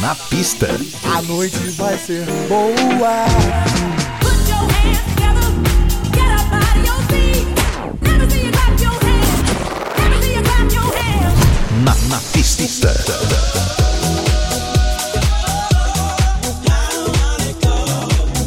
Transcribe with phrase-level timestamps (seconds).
[0.00, 0.66] Na pista.
[1.14, 3.26] A noite vai ser boa.
[11.84, 13.49] Na, na pista.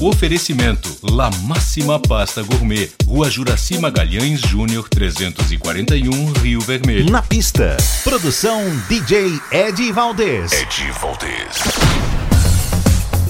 [0.04, 7.10] Oferecimento La Máxima Pasta Gourmet, Rua Juraci Magalhães Júnior 341, Rio Vermelho.
[7.10, 7.78] Na pista.
[8.04, 10.52] Produção DJ Ed Valdez.
[10.52, 11.64] Ed Valdez.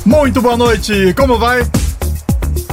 [0.03, 1.61] Muito boa noite, como vai?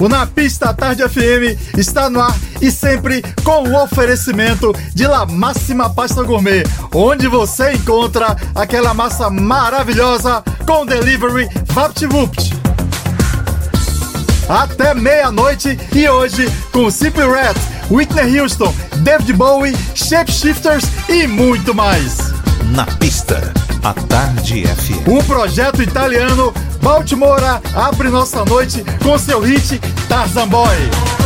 [0.01, 5.27] O Na Pista Tarde FM está no ar e sempre com o oferecimento de La
[5.27, 6.63] Máxima Pasta Gourmet,
[6.95, 12.60] onde você encontra aquela massa maravilhosa com delivery VaptVupt.
[14.51, 17.55] Até meia-noite e hoje com Simple Red,
[17.89, 22.19] Whitney Houston, David Bowie, Shapeshifters e muito mais.
[22.75, 23.53] Na pista.
[23.85, 25.07] A Tarde FM.
[25.07, 29.79] O projeto italiano Baltimora abre nossa noite com seu hit
[30.09, 31.20] Tarzan Boy.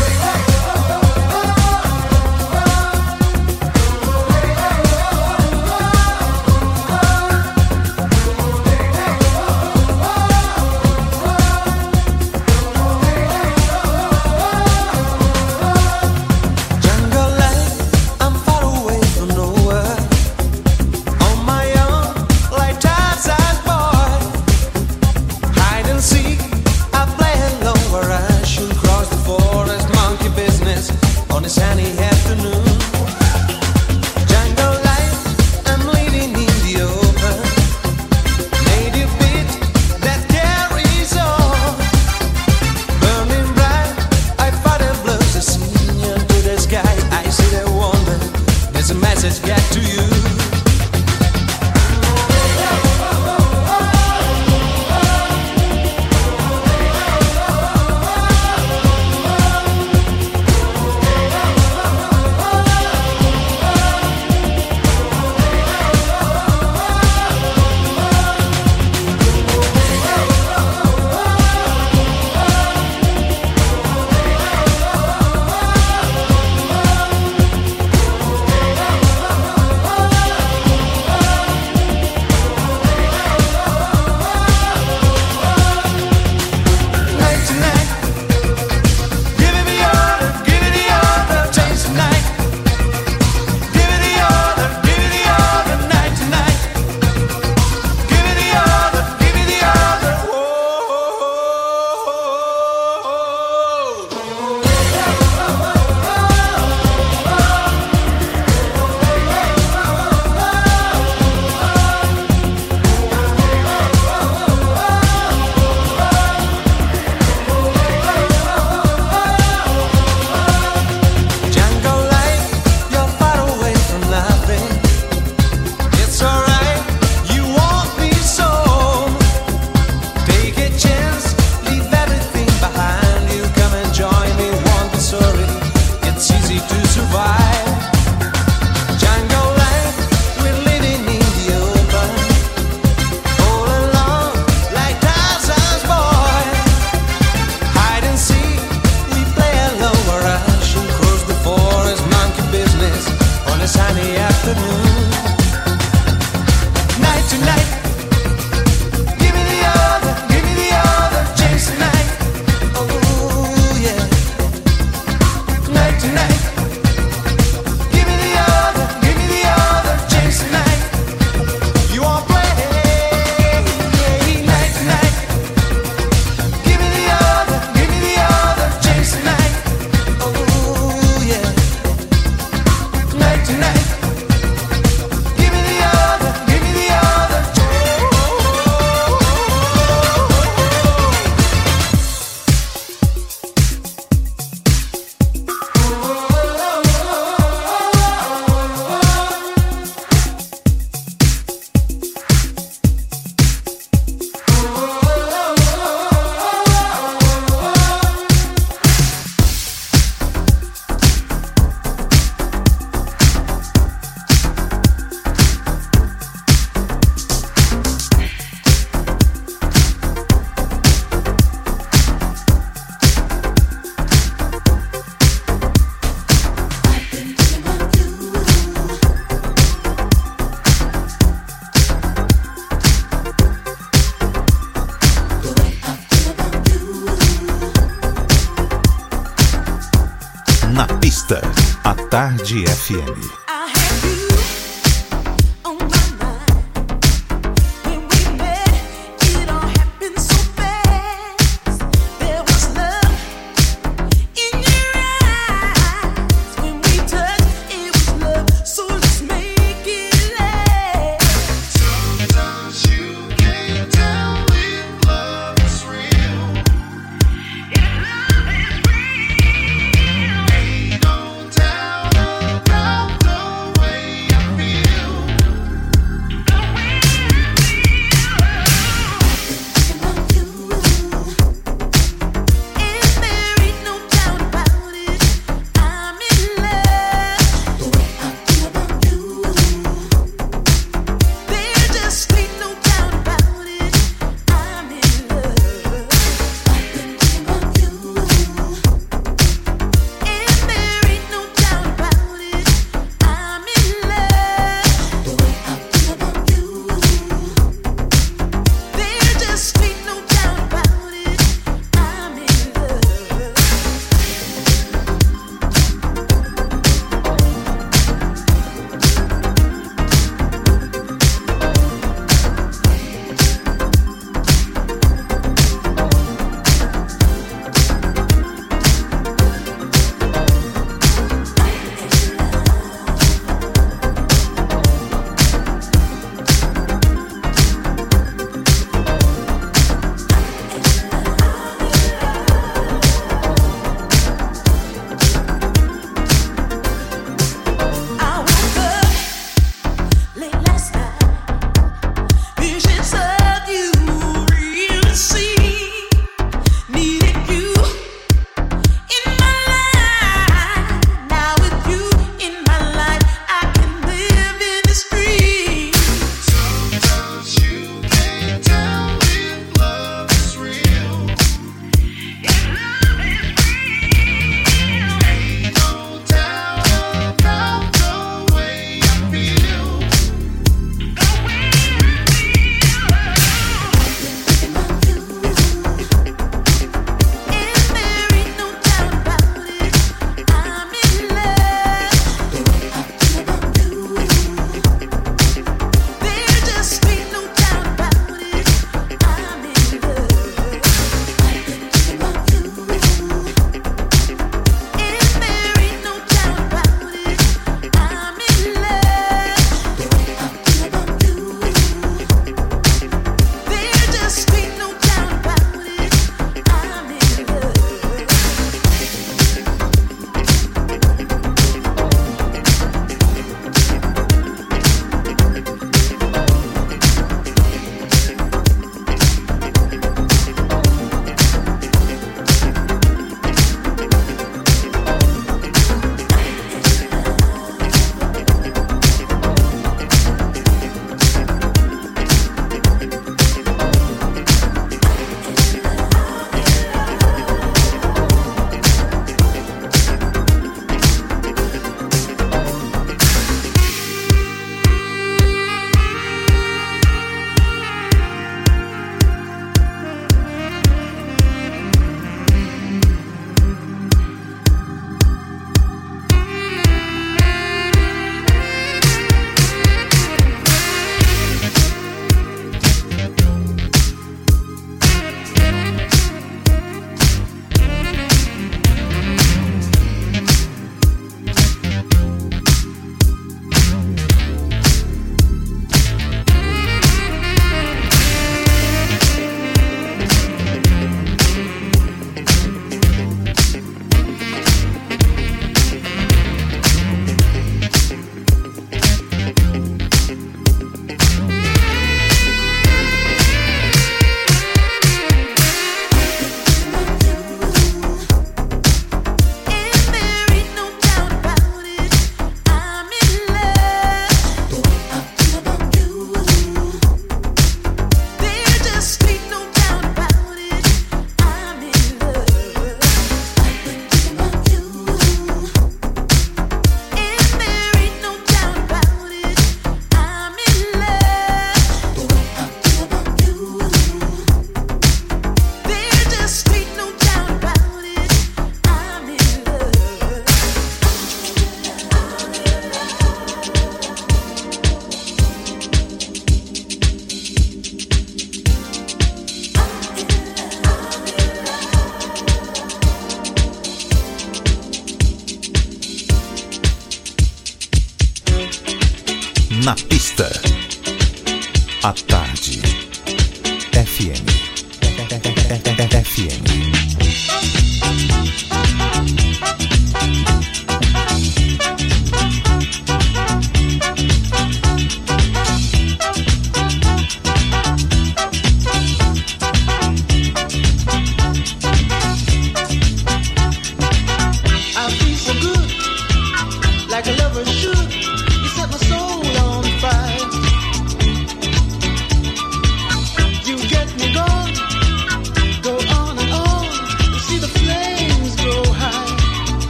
[242.84, 243.44] FM.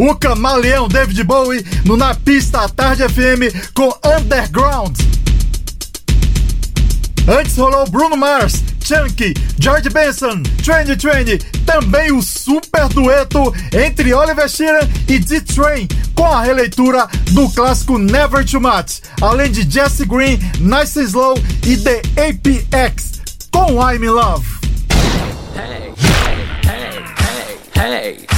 [0.00, 4.96] O camaleão David Bowie no Na Pista à Tarde FM com Underground.
[7.26, 14.48] Antes rolou Bruno Mars, Chunky, George Benson, Train Train, também o super dueto entre Oliver
[14.48, 20.38] Sheeran e D-Train, com a releitura do clássico Never Too Much, além de Jesse Green,
[20.60, 21.34] Nice and Slow
[21.66, 24.46] e The APX, com I'm in Love.
[25.56, 25.92] Hey,
[26.64, 27.04] hey,
[27.74, 28.37] hey, hey.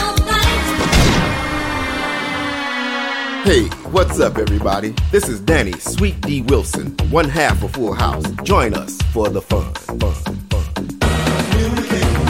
[3.43, 4.93] Hey, what's up, everybody?
[5.11, 8.23] This is Danny Sweet D Wilson, one half of Full House.
[8.43, 9.73] Join us for the fun.
[9.73, 10.87] fun, fun.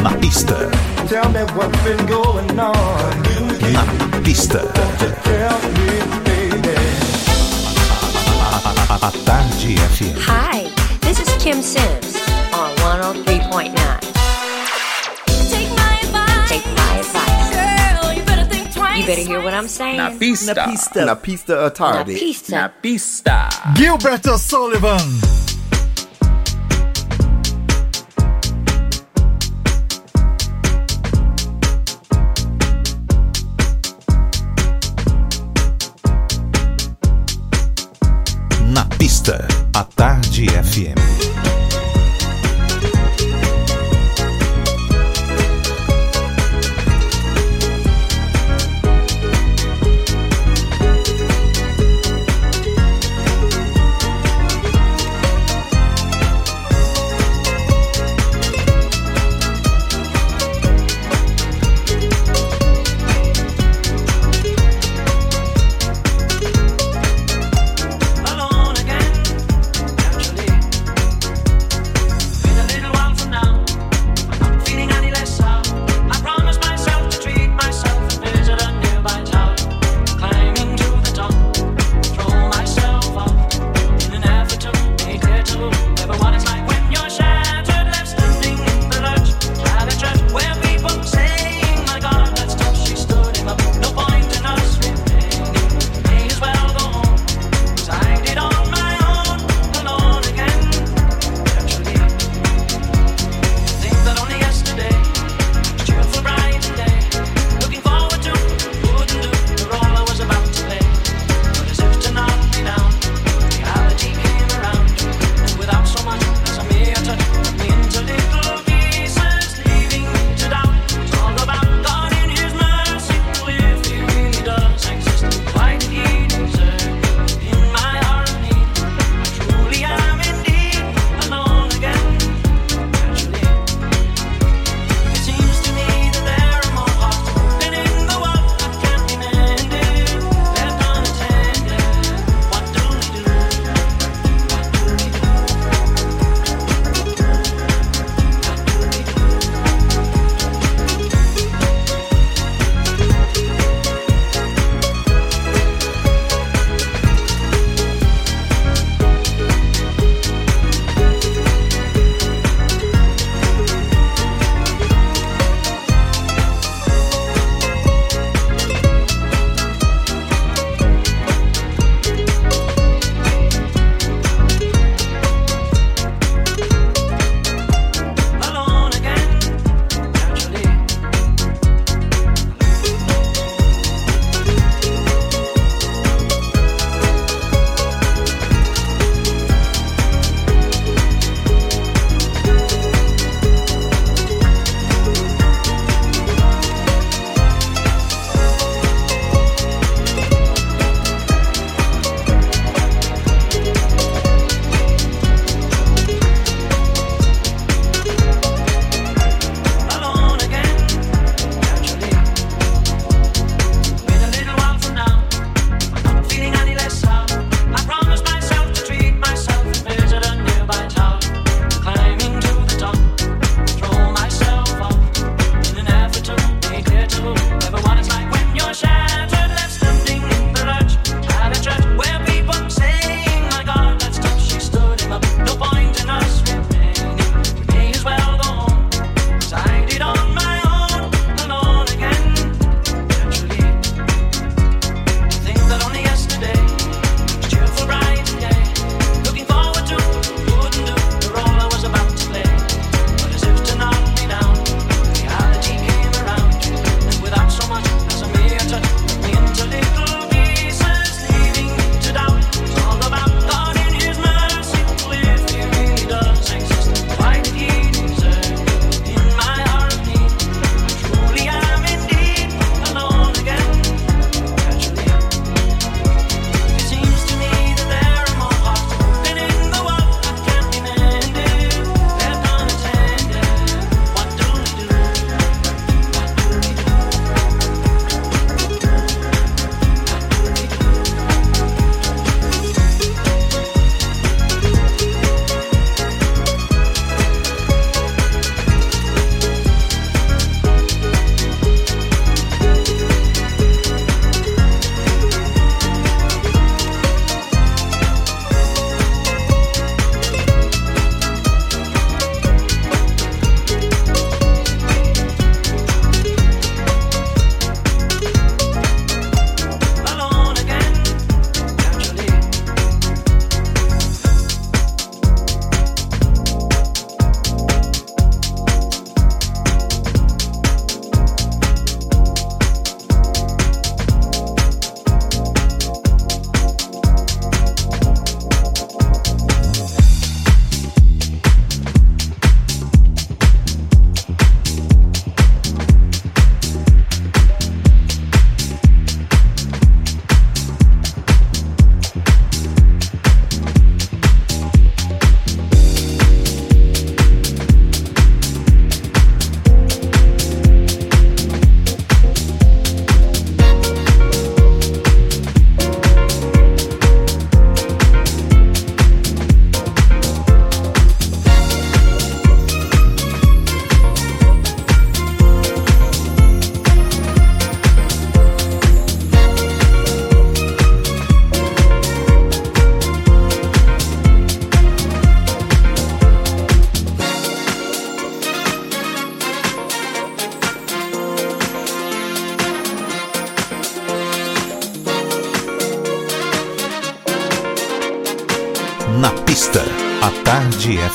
[0.03, 0.69] Na pista,
[1.07, 3.23] Tell me what's been going on.
[3.73, 4.59] na pista.
[5.23, 6.75] Tell me, baby.
[8.89, 10.15] A, a Tarde FM.
[10.19, 10.63] Hi,
[11.01, 12.15] this is Kim Sims
[12.53, 14.20] on 103.9.
[18.97, 19.97] You better hear what I'm saying.
[19.97, 21.55] Na pista, na pista à Napista.
[21.55, 23.49] Na pista, na pista.
[23.75, 24.97] Gilberto Sullivan.
[38.73, 41.70] Na pista, a Tarde FM.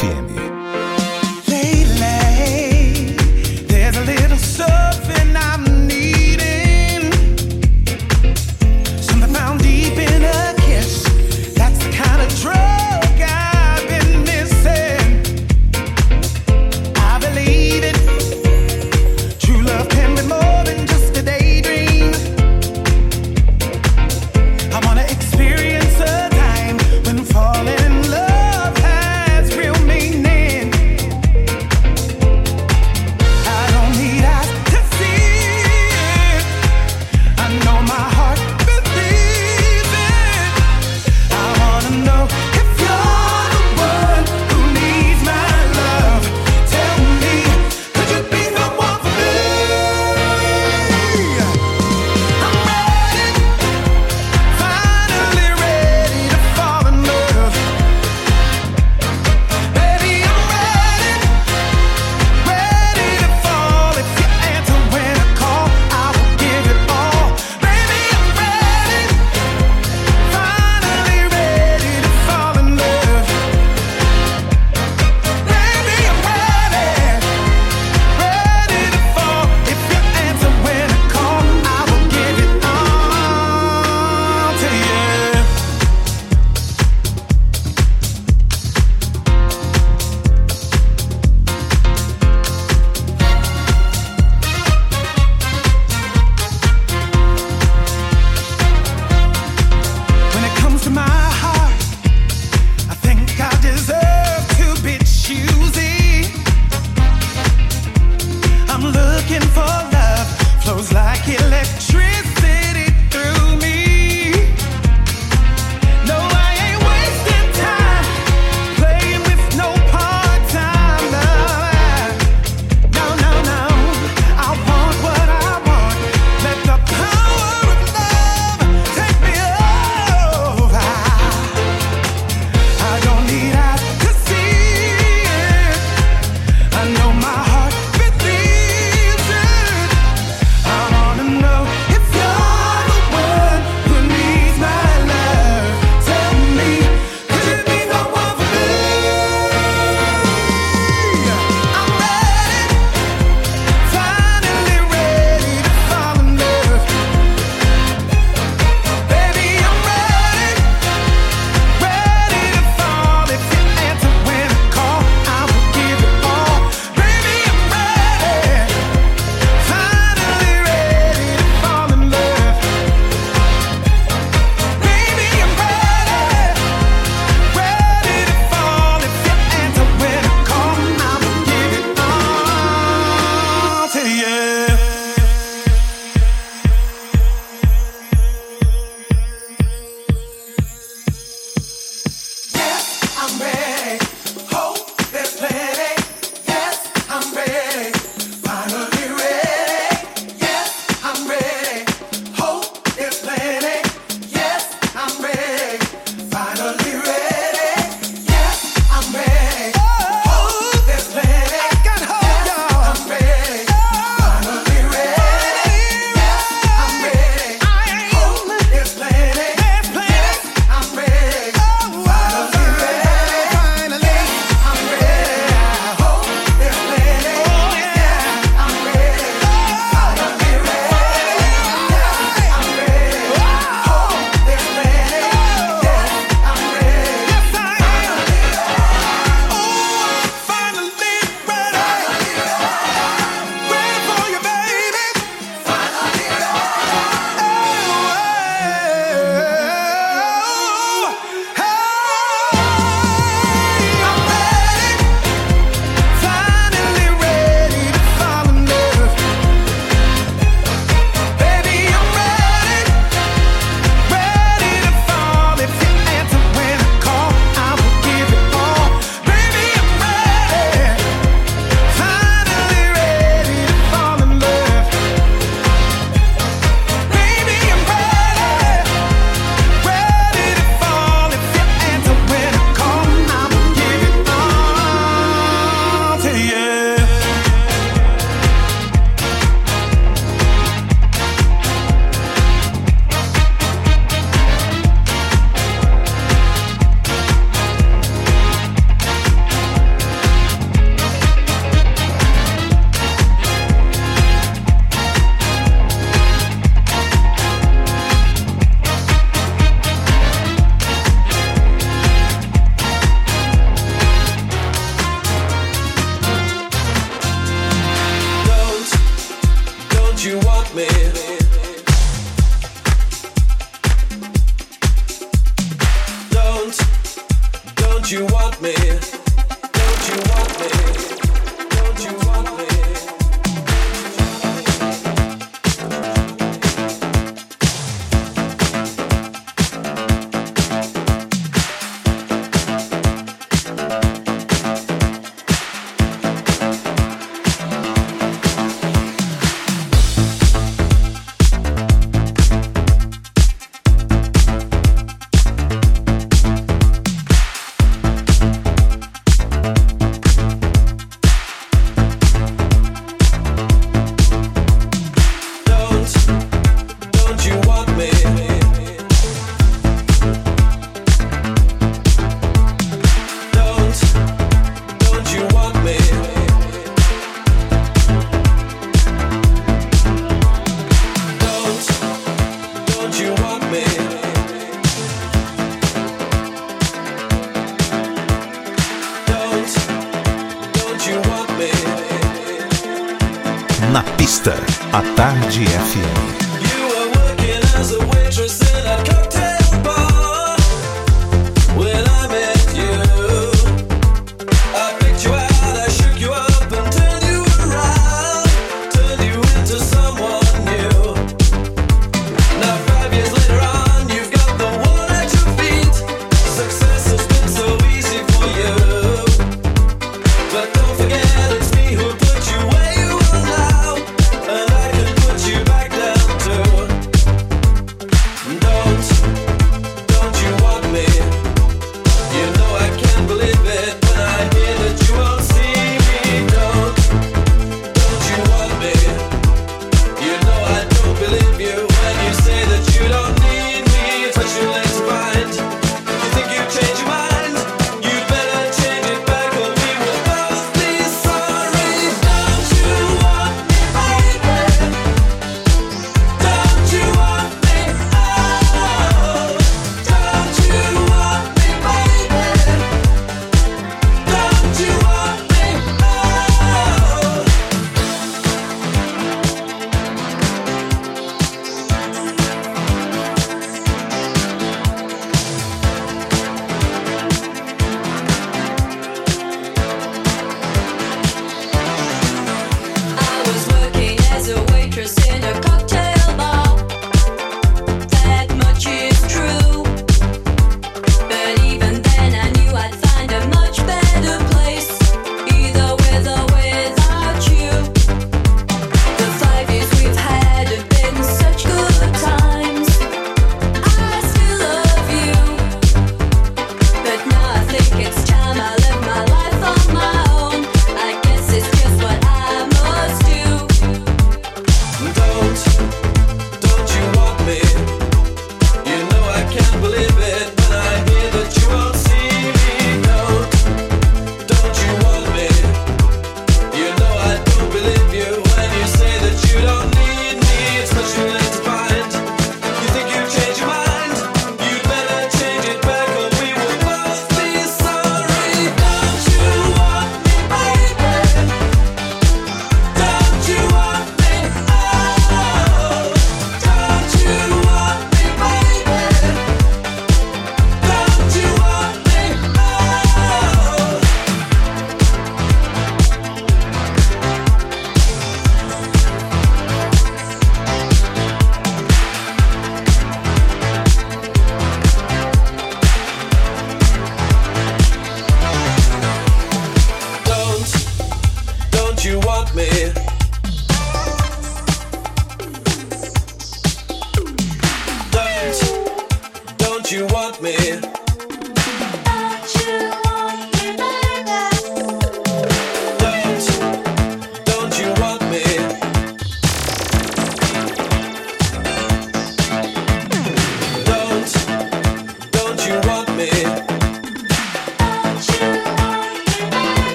[0.00, 0.39] 电影。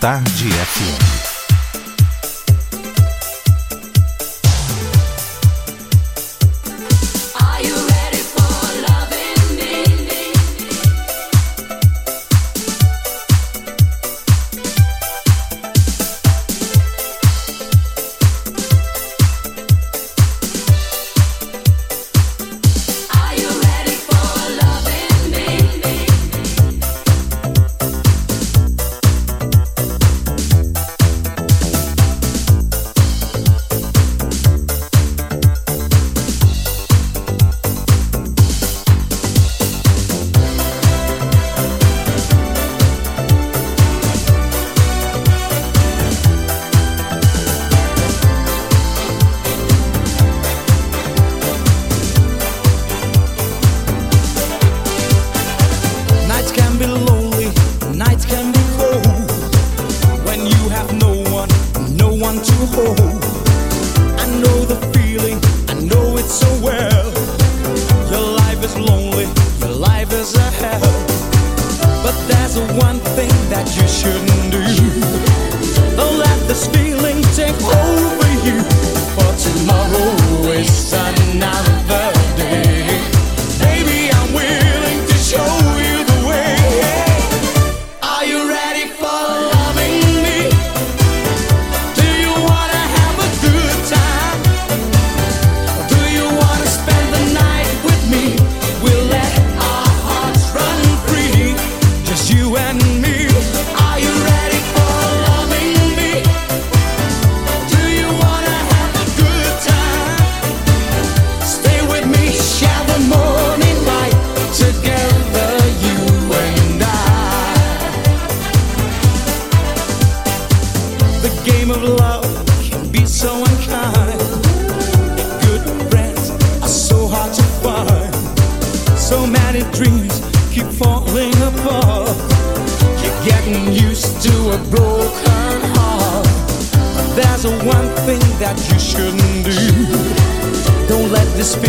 [0.00, 0.48] Tarde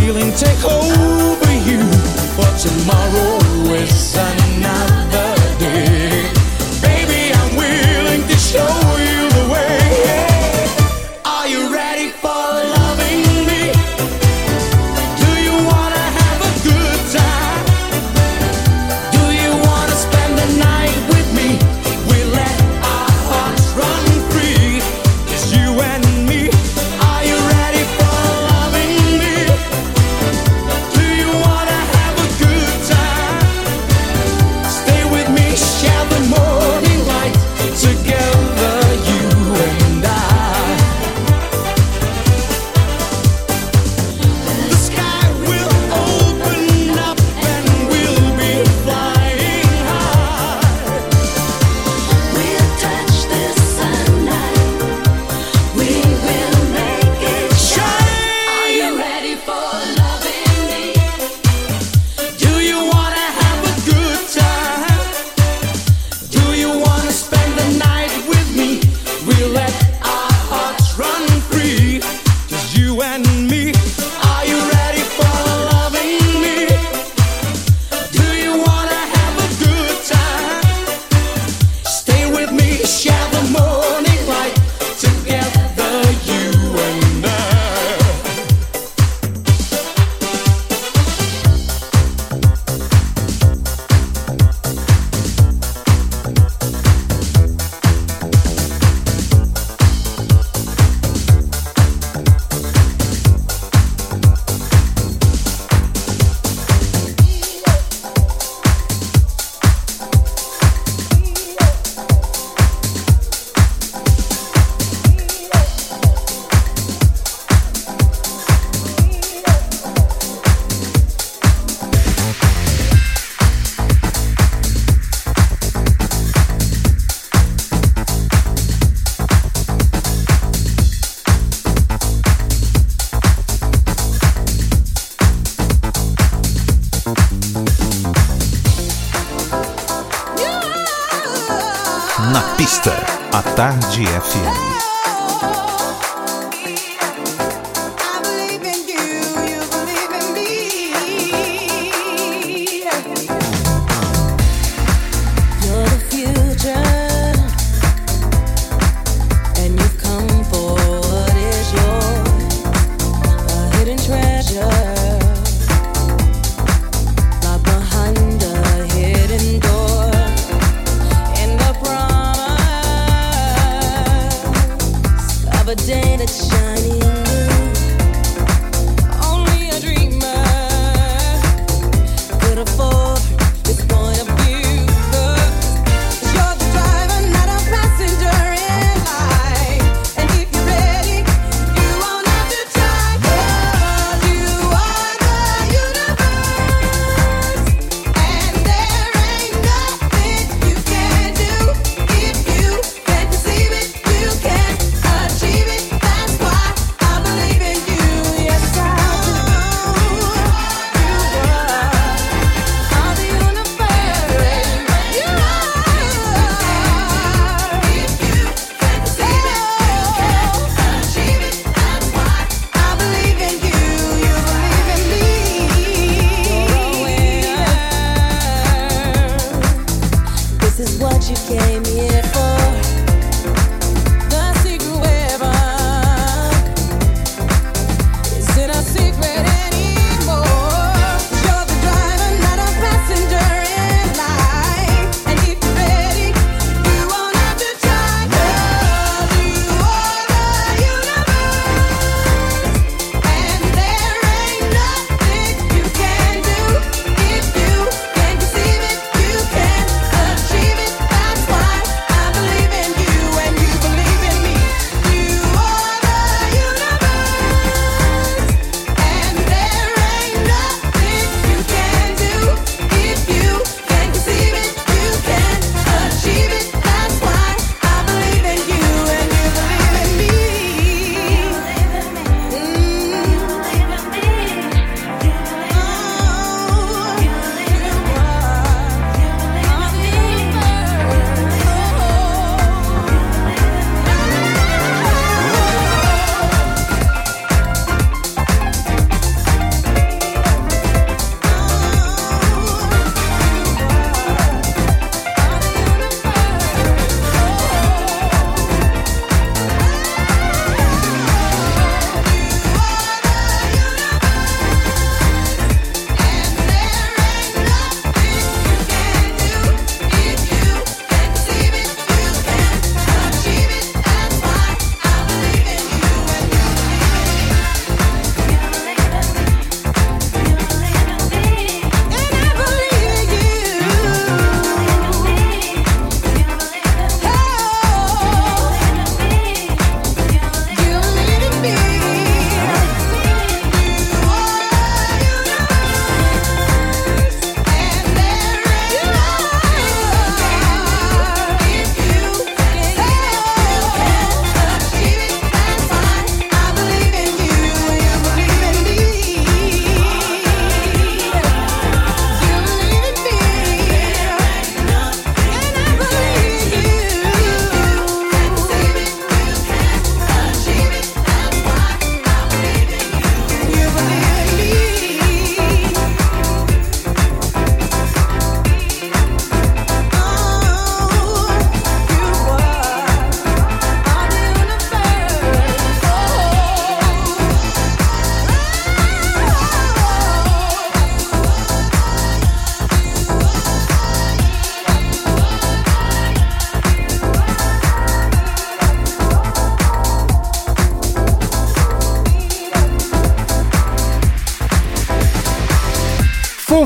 [0.02, 1.80] feeling take over you.
[2.36, 3.38] For tomorrow
[3.76, 4.51] is another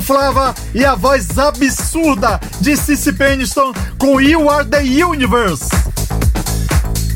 [0.05, 5.65] Flava e a voz absurda de Cissy Peniston com You Are The Universe.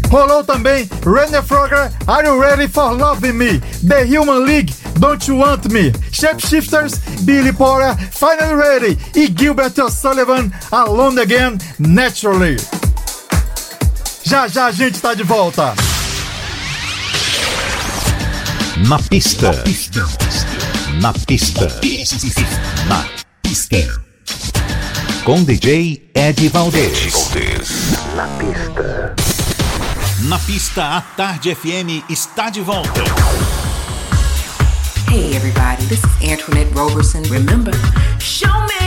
[0.09, 5.37] Rolou também René Frogger, Are You Ready For Loving Me, The Human League, Don't You
[5.37, 12.57] Want Me, Shapeshifters, Billy Porter, Finally Ready e Gilbert O'Sullivan, Alone Again, Naturally.
[14.23, 15.75] Já já a gente tá de volta.
[18.87, 19.51] Na pista.
[19.51, 20.07] Na pista.
[20.99, 21.65] Na pista.
[21.65, 22.68] Na pista
[23.49, 24.03] pista.
[25.23, 27.11] Com DJ Ed Valdez.
[28.15, 29.15] Na pista.
[30.25, 33.01] Na pista, a Tarde FM está de volta.
[35.09, 37.23] Hey everybody, this is Antoinette Roberson.
[37.23, 37.73] Remember,
[38.19, 38.78] show me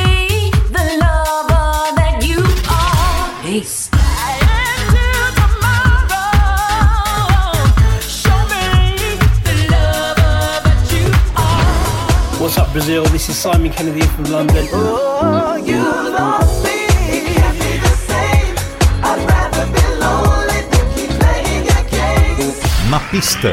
[12.63, 13.05] up, Brazil?
[13.07, 14.67] This is Simon Kennedy from London.
[14.73, 16.87] Oh, you love me.
[17.35, 18.55] Can't be the same.
[19.03, 22.57] I'd rather be lonely than keep playing your games.
[22.91, 23.53] Na pista.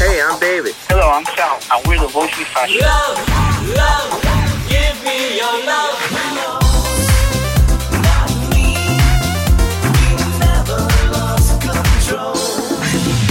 [0.00, 0.74] Hey, I'm David.
[0.88, 2.80] Hello, I'm Sal, and we're the Voice of Fashion.
[2.80, 3.18] Love,
[3.76, 4.10] love,
[4.68, 5.96] give me your love.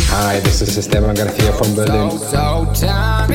[0.10, 2.18] Hi, this is Esteban Garcia from Berlin.
[2.20, 3.28] So tell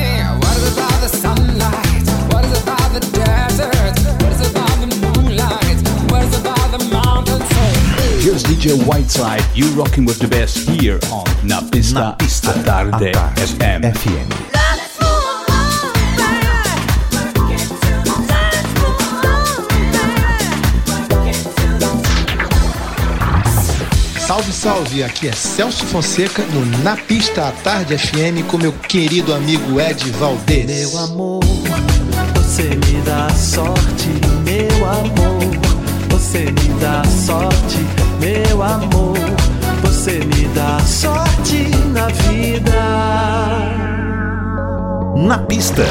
[8.85, 13.81] Whiteside, you rocking with the best here on Napista, Na Tarde, a Tarde FM.
[13.81, 14.42] FM.
[24.43, 25.03] Salve, salve!
[25.03, 30.09] Aqui é Celso Fonseca no Na Pista à Tarde FM com meu querido amigo Ed
[30.11, 30.65] Valdez.
[30.65, 31.39] Meu amor,
[32.35, 34.09] você me dá sorte,
[34.43, 36.09] meu amor.
[36.09, 37.77] Você me dá sorte,
[38.19, 39.17] meu amor.
[39.83, 42.71] Você me dá sorte na vida.
[45.15, 45.83] Na pista,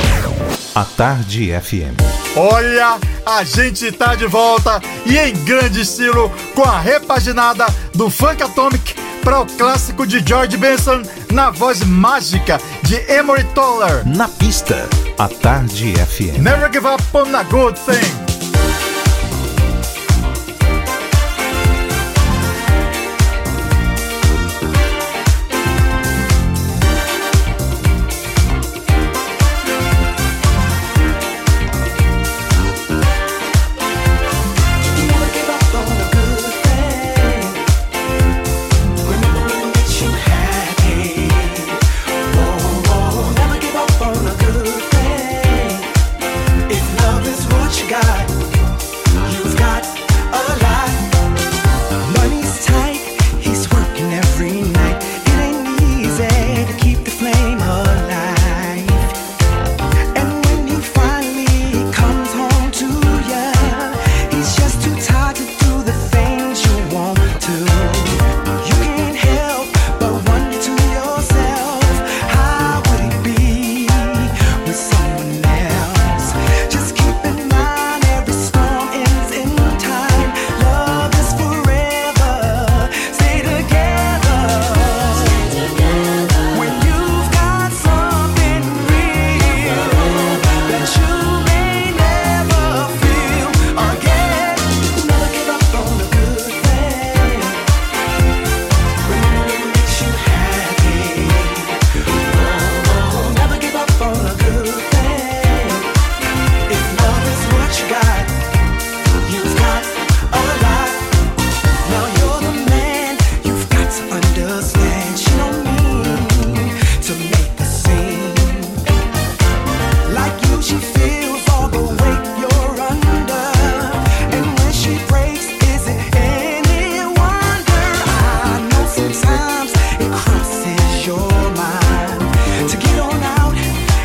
[0.74, 1.96] a Tarde FM.
[2.36, 8.42] Olha, a gente tá de volta e em grande estilo com a repaginada do Funk
[8.42, 14.06] Atomic para o clássico de George Benson na voz mágica de Emory Toller.
[14.06, 16.40] Na pista, a Tarde FM.
[16.40, 18.31] Never give up on a good thing.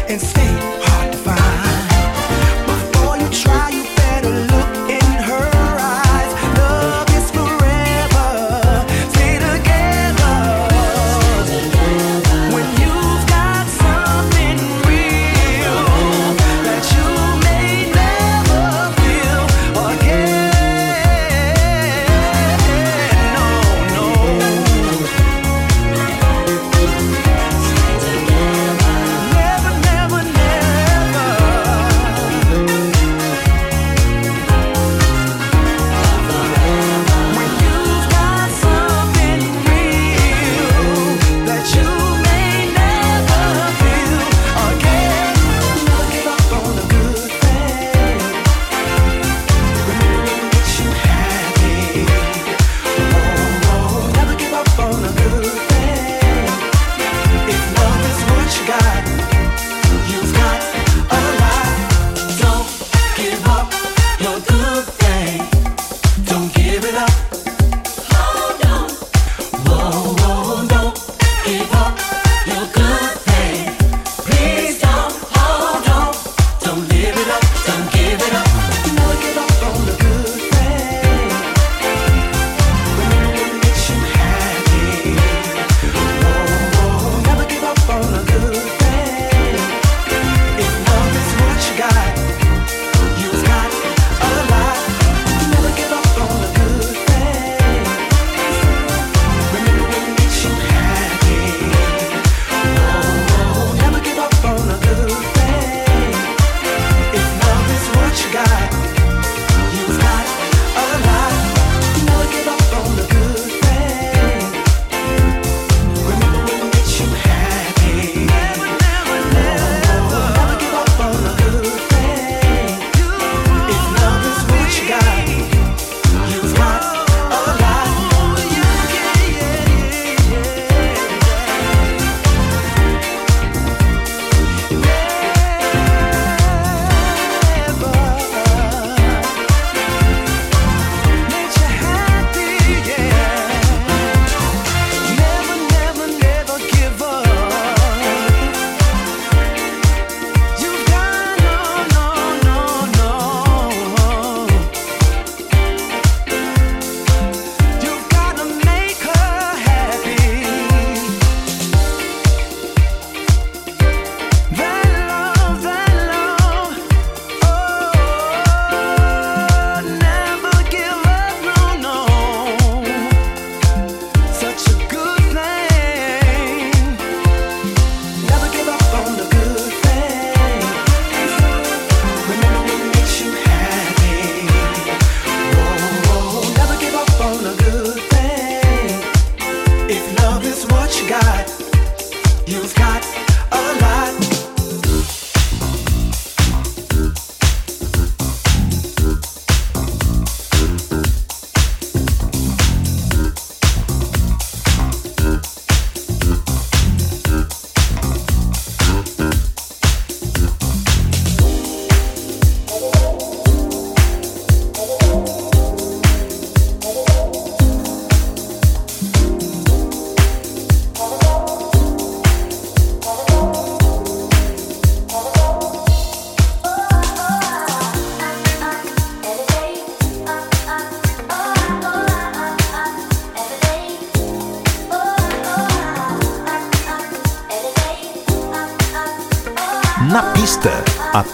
[0.09, 0.66] and stay.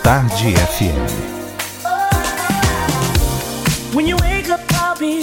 [0.03, 0.99] Tarde FM.
[3.95, 5.21] When you wake up, I'll be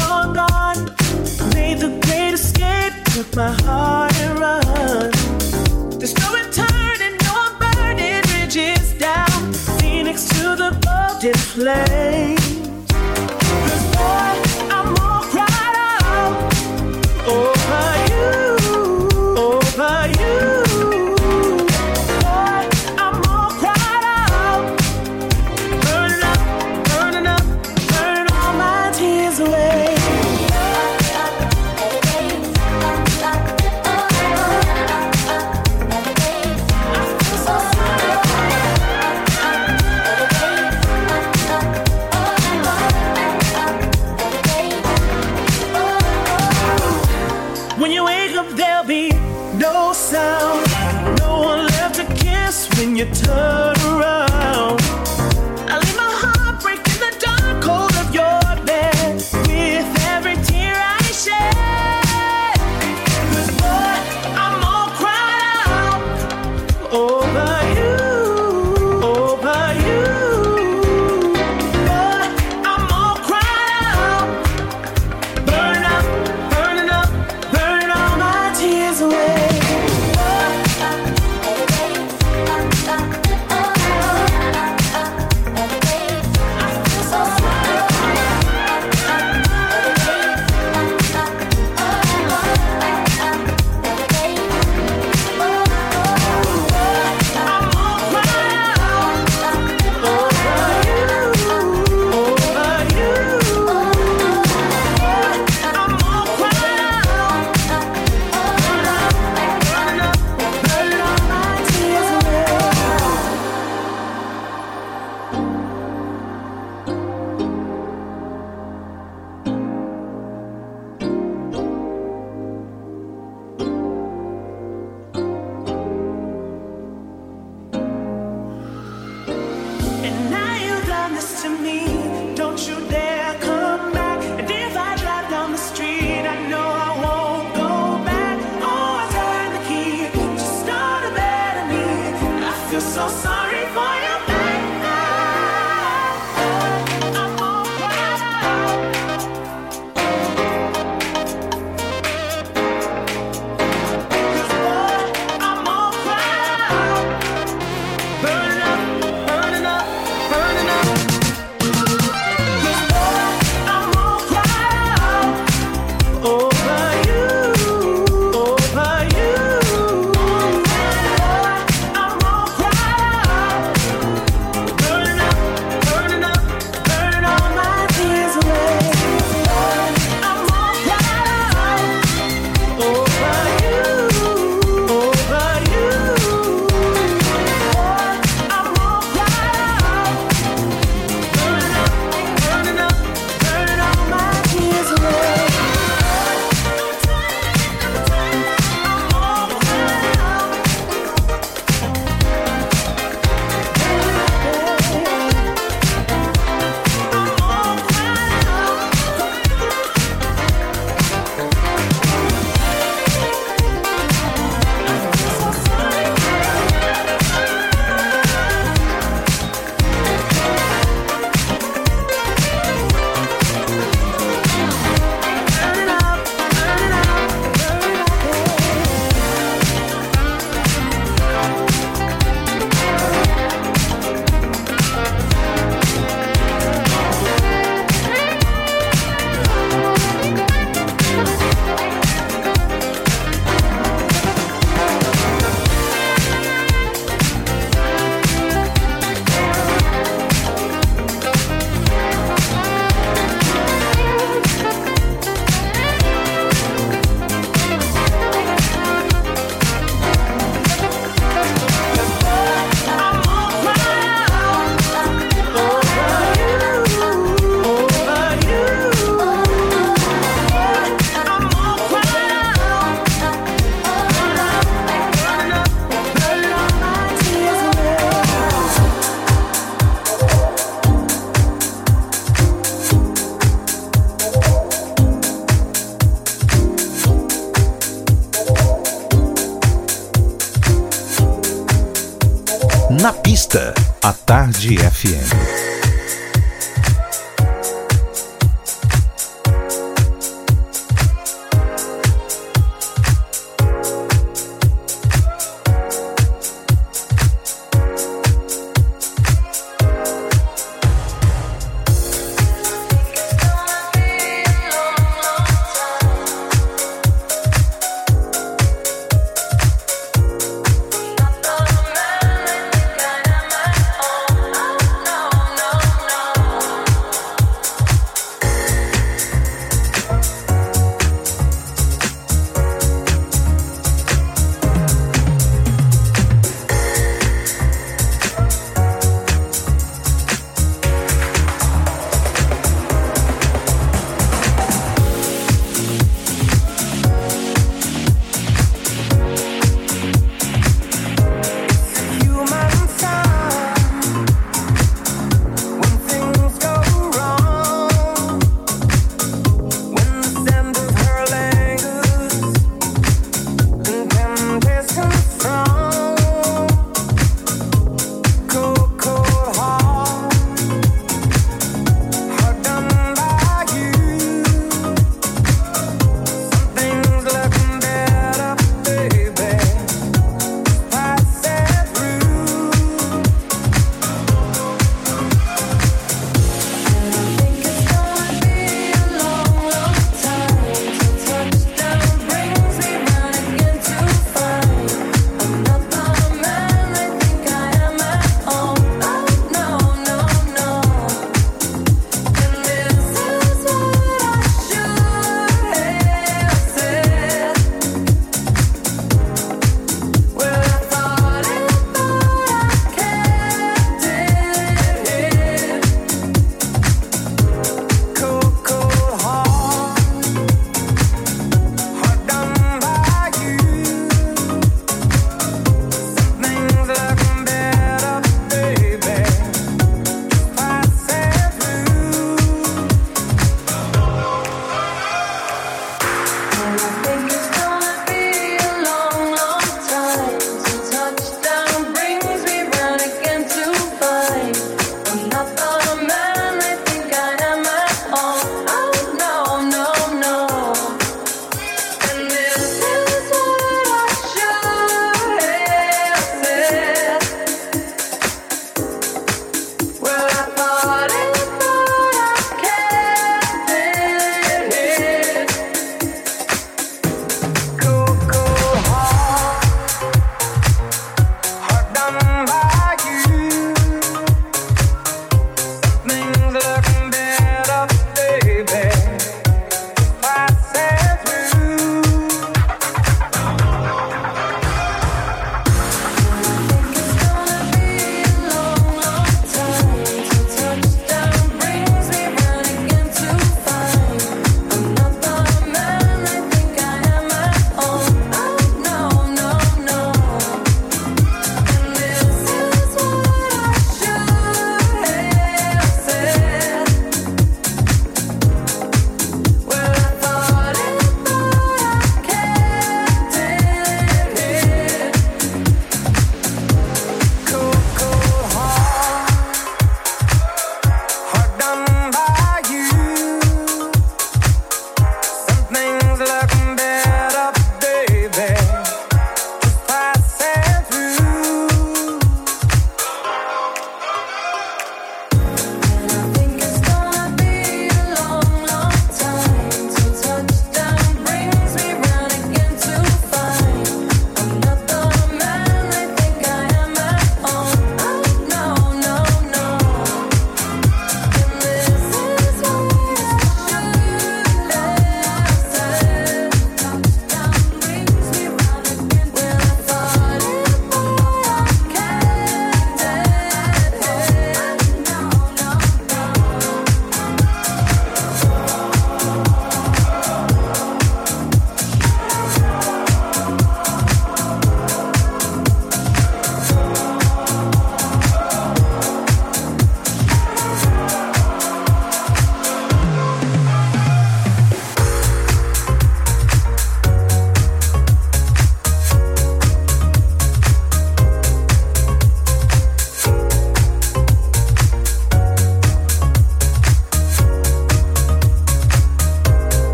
[0.00, 0.84] long gone.
[1.54, 5.12] Made the great escape, took my heart and run.
[5.98, 9.52] There's no returning, no burning bridges down.
[9.78, 12.45] Phoenix to the golden flame.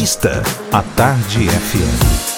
[0.00, 2.29] Pista, a Tarde FM.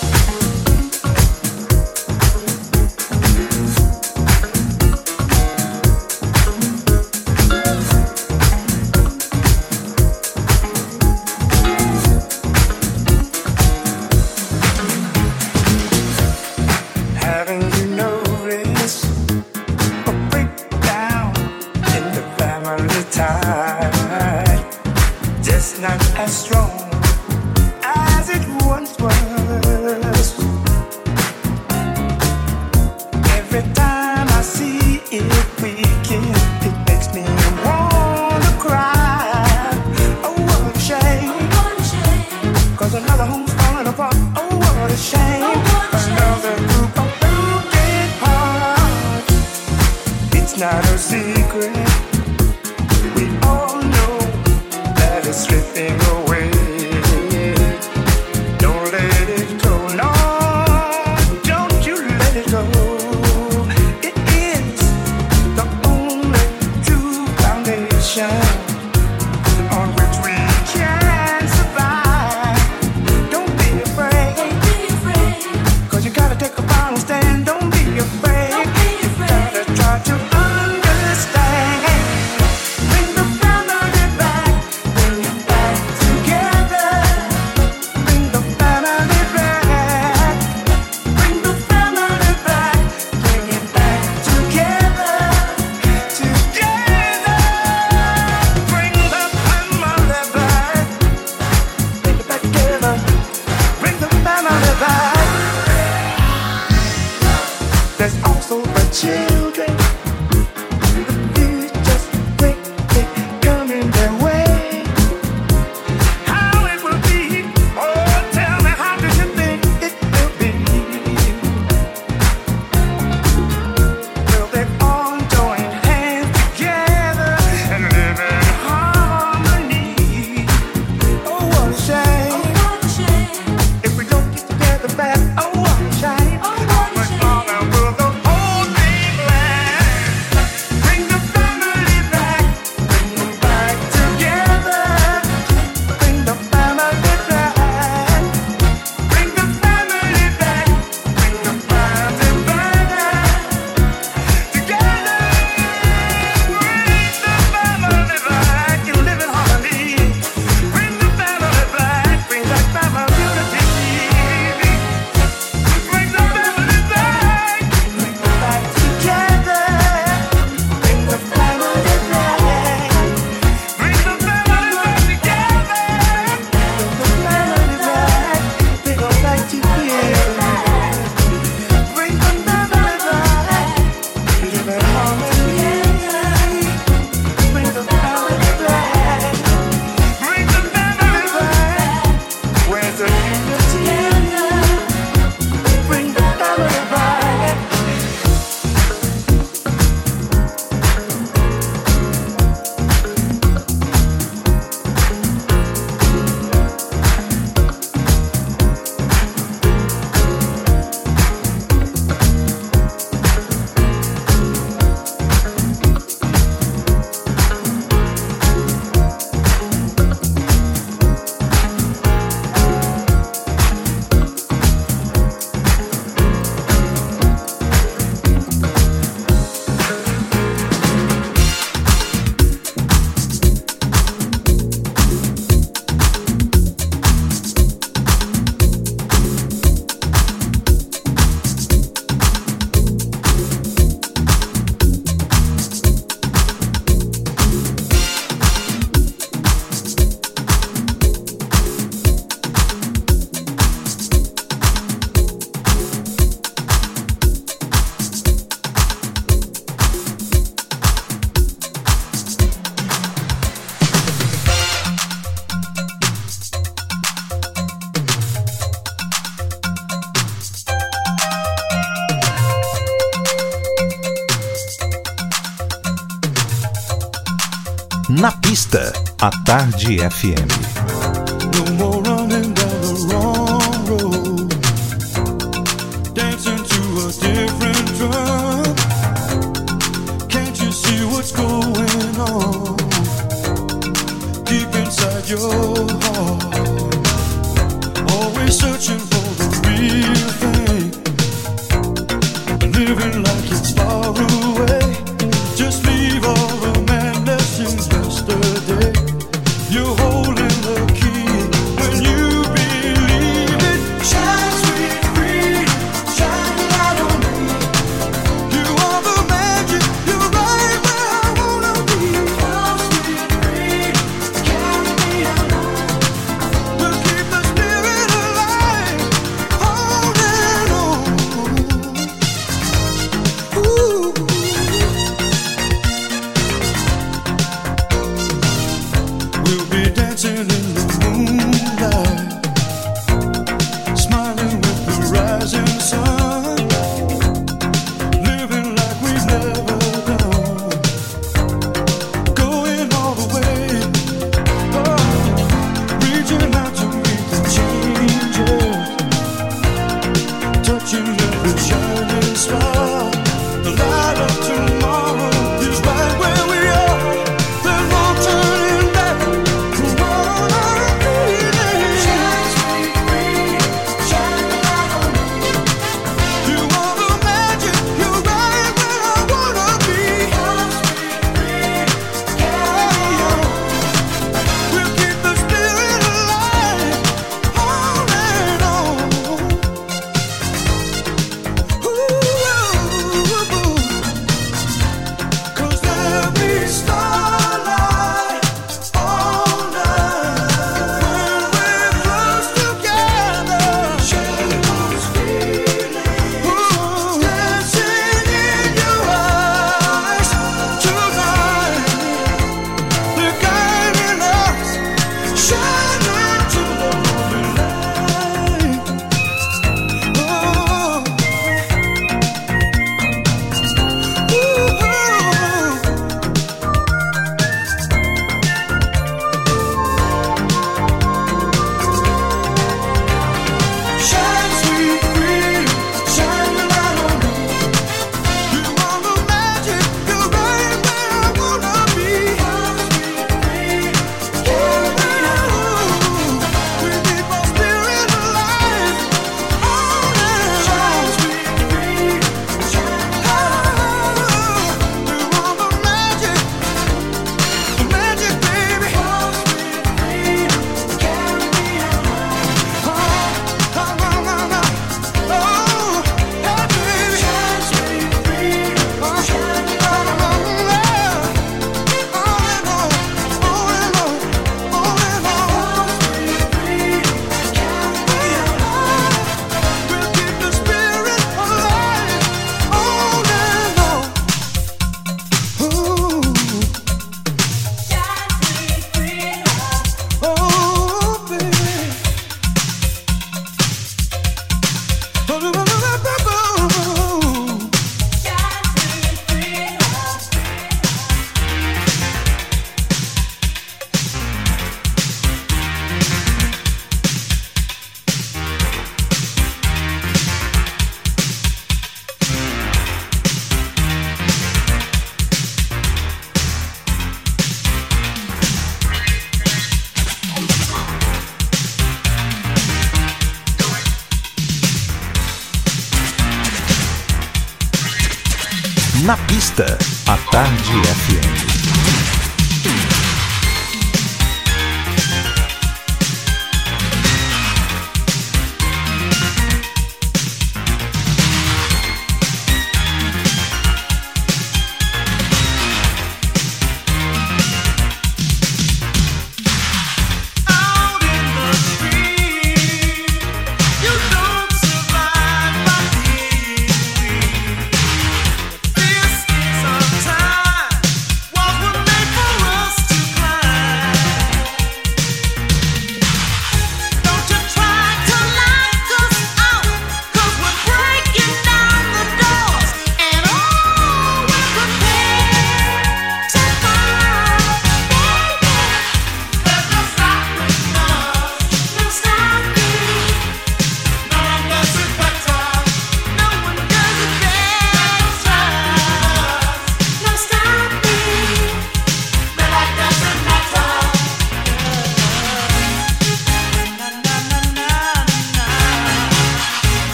[279.22, 280.71] A Tarde FM.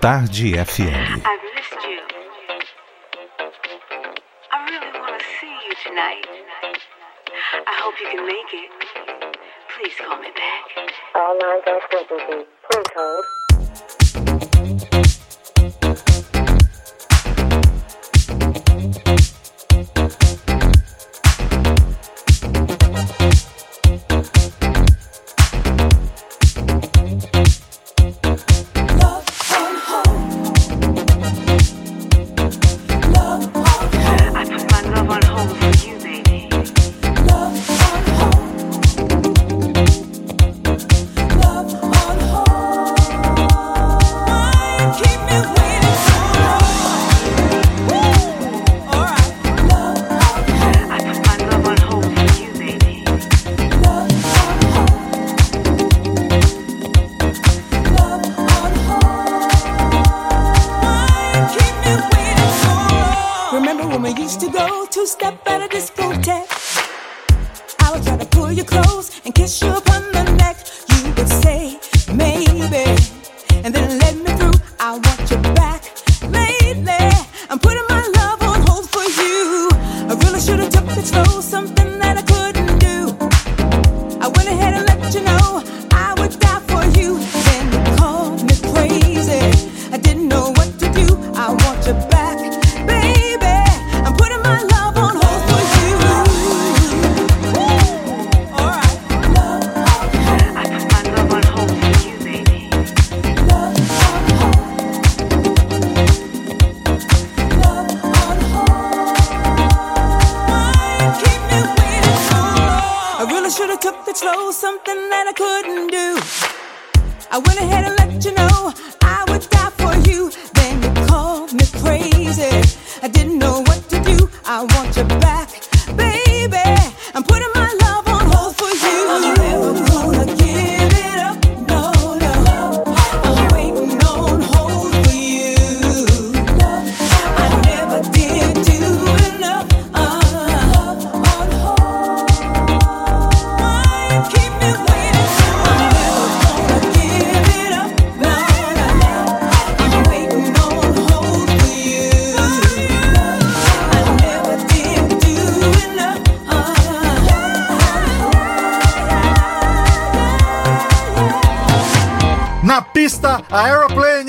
[0.00, 1.20] Tarde FM.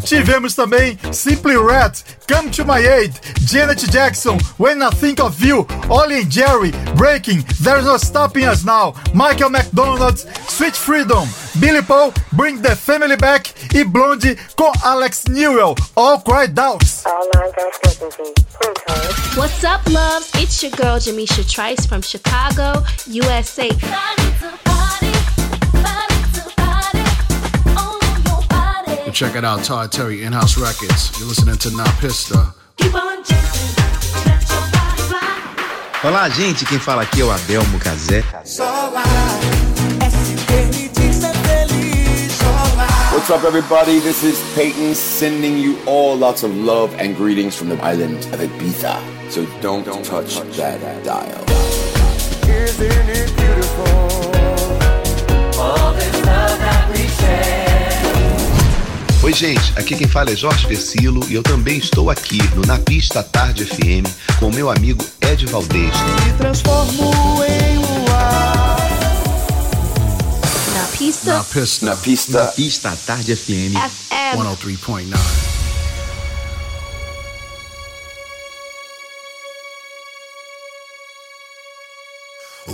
[0.05, 1.91] Tivemos também Simply Red,
[2.27, 3.13] Come to My Aid,
[3.45, 8.63] Janet Jackson, When I Think of You, Ollie and Jerry, Breaking, There's No Stopping Us
[8.63, 11.27] Now, Michael McDonald, Sweet Freedom,
[11.59, 16.83] Billy Paul, Bring the Family Back e Blondie com Alex Newell, All Cried Out.
[19.35, 20.31] What's up, loves?
[20.35, 23.69] It's your girl Jamisha Trice from Chicago, USA.
[29.11, 31.19] And check it out, Todd Terry, In House Records.
[31.19, 32.53] You're listening to Na Pista.
[36.03, 36.65] Olá, gente.
[36.65, 38.23] Quem fala aqui é o Adelmo Cazé.
[43.11, 43.99] What's up, everybody?
[43.99, 48.39] This is Peyton sending you all lots of love and greetings from the island of
[48.39, 48.97] Ibiza.
[49.29, 51.43] So don't, touch, that dial.
[52.47, 54.30] Isn't it beautiful?
[59.23, 59.71] Oi, gente.
[59.77, 63.65] Aqui quem fala é Jorge Versilo e eu também estou aqui no Na Pista Tarde
[63.65, 65.95] FM com o meu amigo Ed Valdez.
[66.25, 68.77] Me transformo em luar.
[70.73, 71.33] Na pista.
[71.33, 71.85] Na Pista.
[71.85, 72.43] Na pista.
[72.45, 73.75] Na pista Tarde FM.
[73.77, 74.37] FM.
[74.37, 75.51] 103.9.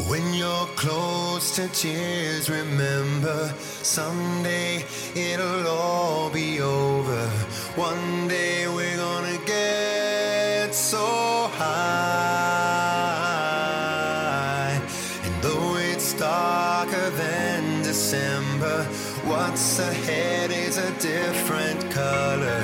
[0.07, 3.53] When you're close to tears, remember
[3.83, 4.83] someday
[5.13, 7.27] it'll all be over.
[7.75, 10.97] One day we're gonna get so
[11.53, 12.41] high.
[15.25, 18.83] And though it's darker than December,
[19.23, 22.63] what's ahead is a different color.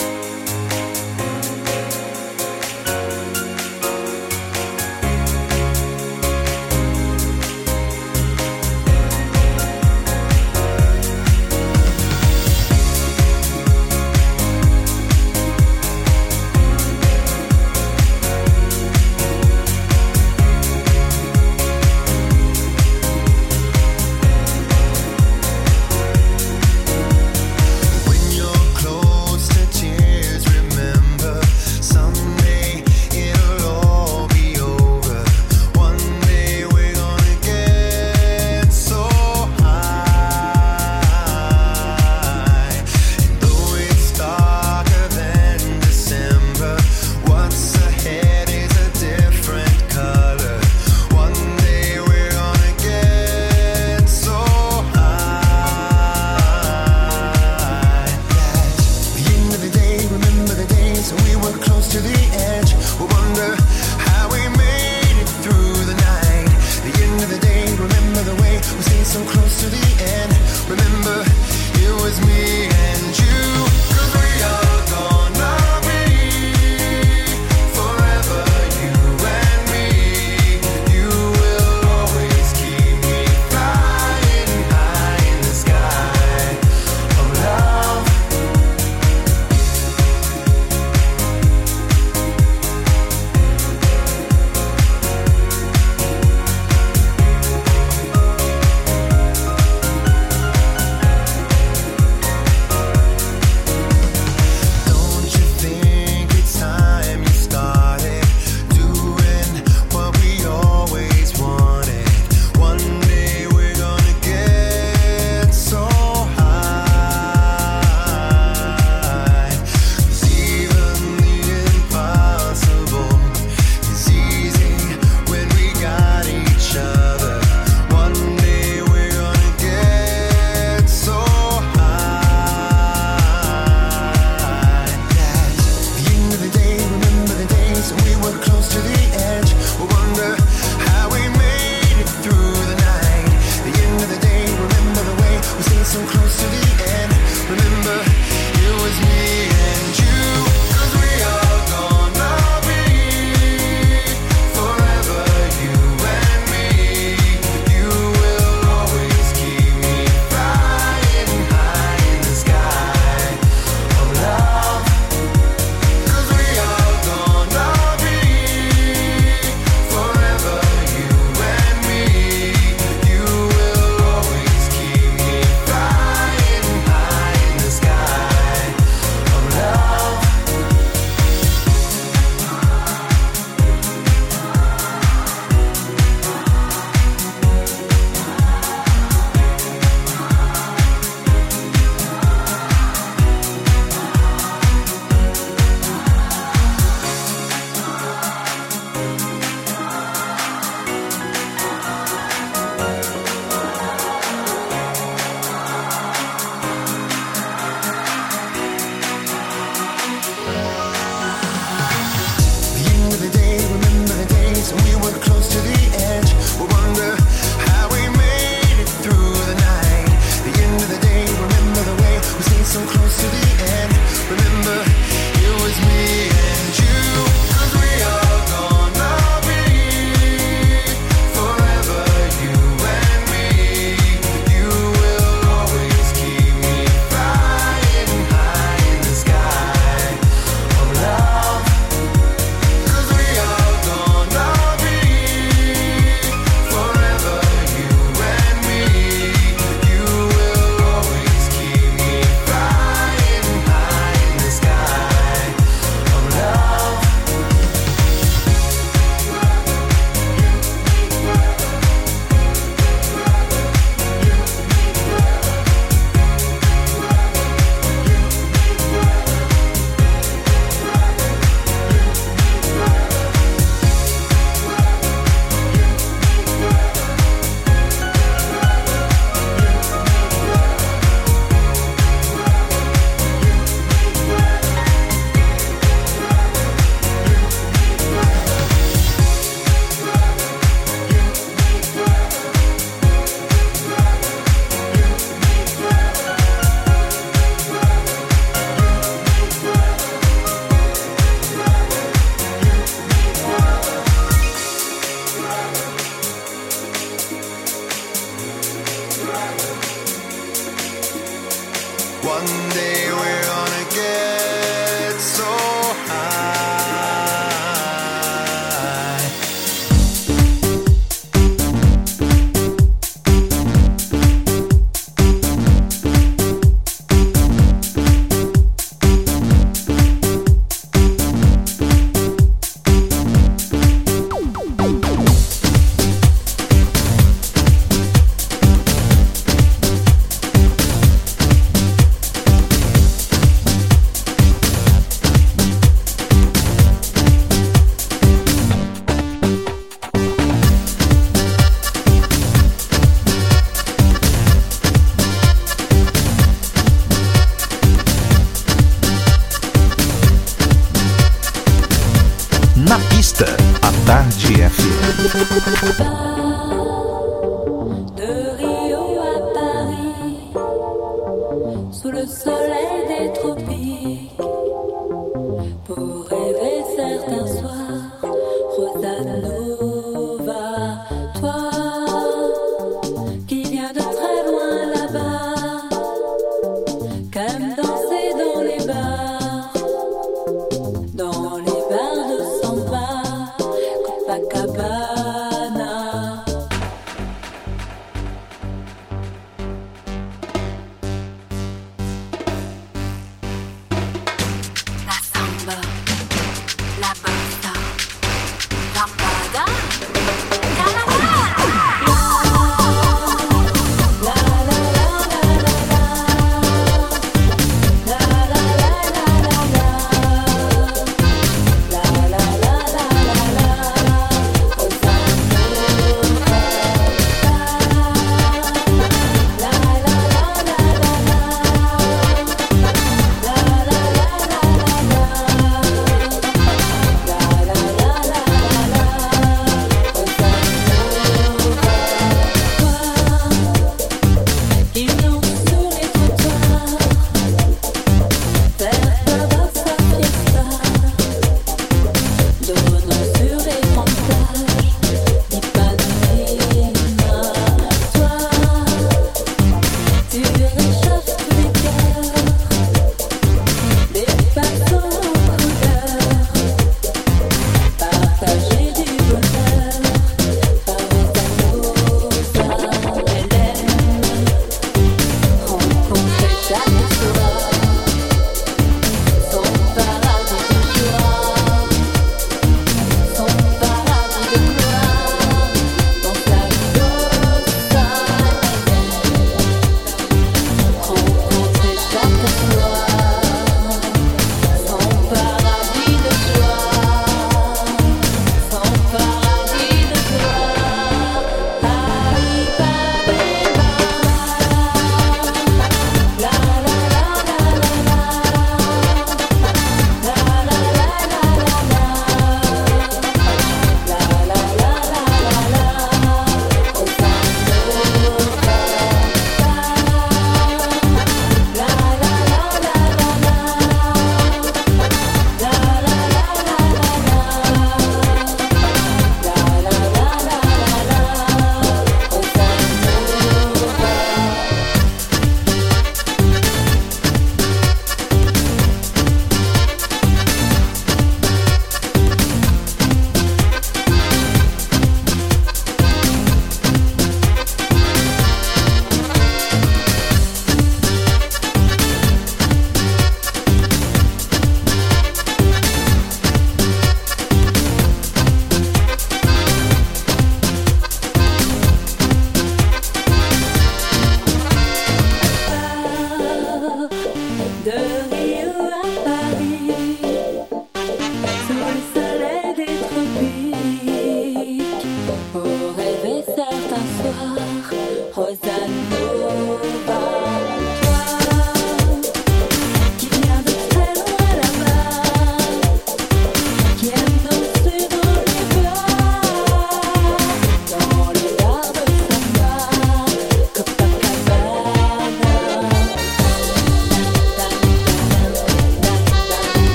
[312.47, 313.10] someday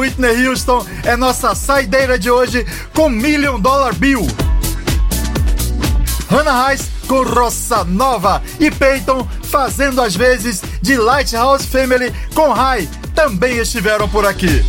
[0.00, 4.26] Whitney Houston é nossa saideira de hoje com Million Dollar Bill.
[6.30, 12.88] Hannah Reis com Roça Nova e Peyton fazendo as vezes de Lighthouse Family com High
[13.14, 14.64] também estiveram por aqui.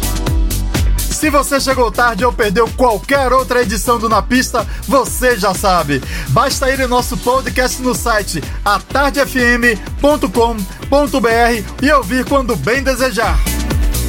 [0.98, 6.02] Se você chegou tarde ou perdeu qualquer outra edição do Na Pista, você já sabe.
[6.30, 9.78] Basta ir em nosso podcast no site atardefm.com.br
[11.82, 13.38] e ouvir quando bem desejar.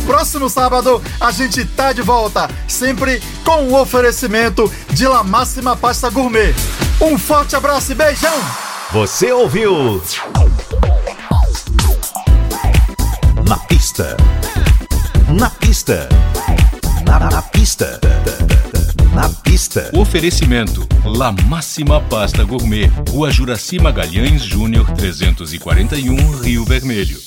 [0.07, 6.11] Próximo sábado a gente tá de volta, sempre com o oferecimento de La Máxima Pasta
[6.11, 6.55] Gourmet.
[7.01, 8.35] Um forte abraço e beijão!
[8.93, 10.03] Você ouviu?
[13.49, 14.17] Na pista.
[15.29, 16.09] Na pista.
[17.07, 17.99] Na, na pista.
[19.15, 19.91] Na pista.
[19.95, 27.19] Oferecimento: La Máxima Pasta Gourmet, Rua Juraci Magalhães Júnior 341, Rio Vermelho.